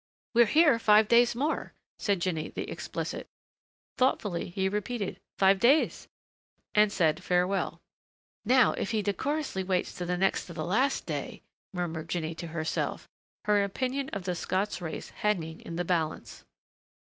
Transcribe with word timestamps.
"We're 0.33 0.47
here 0.47 0.79
five 0.79 1.07
days 1.07 1.35
more," 1.35 1.75
said 1.99 2.21
Jinny, 2.21 2.49
the 2.49 2.67
explicit. 2.71 3.27
Thoughtfully 3.99 4.49
he 4.49 4.67
repeated, 4.67 5.19
"Five 5.37 5.59
days," 5.59 6.07
and 6.73 6.91
said 6.91 7.23
farewell. 7.23 7.81
"Now 8.43 8.71
if 8.73 8.89
he 8.89 9.03
decorously 9.03 9.63
waits 9.63 9.93
to 9.99 10.05
the 10.07 10.17
next 10.17 10.47
to 10.47 10.53
the 10.53 10.65
last 10.65 11.05
day!" 11.05 11.43
murmured 11.71 12.09
Jinny 12.09 12.33
to 12.33 12.47
herself, 12.47 13.07
her 13.45 13.63
opinion 13.63 14.09
of 14.09 14.23
the 14.23 14.33
Scots 14.33 14.81
race 14.81 15.11
hanging 15.11 15.61
in 15.61 15.75
the 15.75 15.85
balance. 15.85 16.45